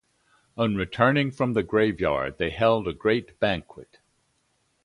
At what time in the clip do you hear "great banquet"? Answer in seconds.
2.93-3.99